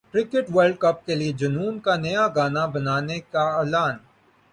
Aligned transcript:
cricket 0.13 0.45
world 0.55 0.75
cup 0.79 0.97
کے 1.05 1.13
لیے 1.15 1.31
جنون 1.41 1.75
کا 1.85 1.95
نیا 1.95 2.27
گانا 2.35 2.65
بنانے 2.73 3.19
کا 3.31 3.43
اعلان 3.57 3.95